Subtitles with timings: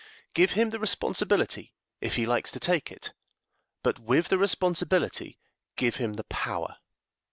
[0.33, 3.13] Give him the responsibility if he likes to take it,
[3.83, 5.37] but with the responsibility
[5.75, 6.77] give him the power.